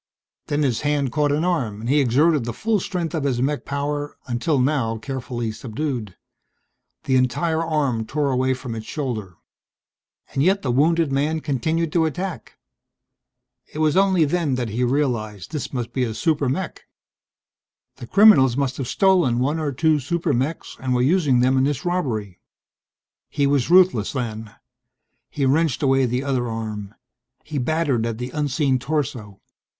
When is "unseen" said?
28.31-28.79